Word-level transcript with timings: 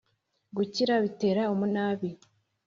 Gukira 0.55 0.93
bitera 1.03 1.41
umuna 1.53 1.83
ibi 1.93 2.09